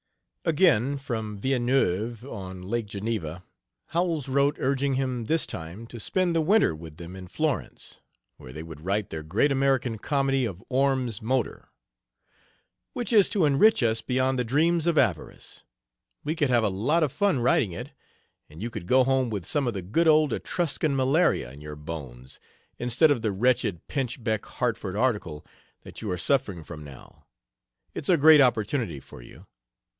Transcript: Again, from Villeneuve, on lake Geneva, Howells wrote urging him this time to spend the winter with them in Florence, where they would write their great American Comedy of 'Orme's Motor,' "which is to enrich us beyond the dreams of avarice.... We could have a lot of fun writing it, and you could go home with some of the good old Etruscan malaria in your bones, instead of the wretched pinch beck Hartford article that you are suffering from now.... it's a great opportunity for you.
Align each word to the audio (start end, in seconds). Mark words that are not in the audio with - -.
Again, 0.43 0.97
from 0.97 1.37
Villeneuve, 1.37 2.25
on 2.25 2.63
lake 2.63 2.87
Geneva, 2.87 3.43
Howells 3.89 4.27
wrote 4.27 4.55
urging 4.57 4.95
him 4.95 5.25
this 5.25 5.45
time 5.45 5.85
to 5.85 5.99
spend 5.99 6.35
the 6.35 6.41
winter 6.41 6.73
with 6.75 6.97
them 6.97 7.15
in 7.15 7.27
Florence, 7.27 7.99
where 8.37 8.51
they 8.51 8.63
would 8.63 8.83
write 8.83 9.11
their 9.11 9.21
great 9.21 9.51
American 9.51 9.99
Comedy 9.99 10.45
of 10.45 10.63
'Orme's 10.67 11.21
Motor,' 11.21 11.69
"which 12.93 13.13
is 13.13 13.29
to 13.29 13.45
enrich 13.45 13.83
us 13.83 14.01
beyond 14.01 14.39
the 14.39 14.43
dreams 14.43 14.87
of 14.87 14.97
avarice.... 14.97 15.63
We 16.23 16.33
could 16.35 16.49
have 16.49 16.63
a 16.63 16.69
lot 16.69 17.03
of 17.03 17.11
fun 17.11 17.39
writing 17.39 17.71
it, 17.73 17.91
and 18.49 18.59
you 18.59 18.71
could 18.71 18.87
go 18.87 19.03
home 19.03 19.29
with 19.29 19.45
some 19.45 19.67
of 19.67 19.75
the 19.75 19.83
good 19.83 20.07
old 20.07 20.33
Etruscan 20.33 20.95
malaria 20.95 21.51
in 21.51 21.61
your 21.61 21.75
bones, 21.75 22.39
instead 22.79 23.11
of 23.11 23.21
the 23.21 23.31
wretched 23.31 23.87
pinch 23.87 24.23
beck 24.23 24.47
Hartford 24.47 24.95
article 24.95 25.45
that 25.83 26.01
you 26.01 26.09
are 26.09 26.17
suffering 26.17 26.63
from 26.63 26.83
now.... 26.83 27.27
it's 27.93 28.09
a 28.09 28.17
great 28.17 28.41
opportunity 28.41 28.99
for 28.99 29.21
you. 29.21 29.45